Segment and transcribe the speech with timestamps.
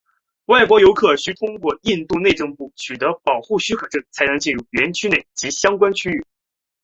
[0.45, 6.25] 外国游客需通过印度内政部取得保护区许可证才能进入园区内及相关地区。